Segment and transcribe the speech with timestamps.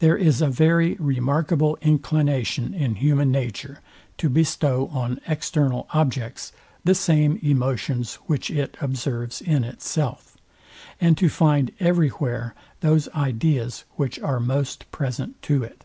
[0.00, 3.78] There is a very remarkable inclination in human nature,
[4.18, 6.50] to bestow on external objects
[6.82, 10.36] the same emotions, which it observes in itself;
[11.00, 15.84] and to find every where those ideas, which are most present to it.